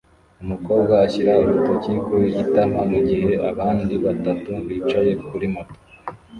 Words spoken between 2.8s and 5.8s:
mugihe abandi batatu bicaye kuri moto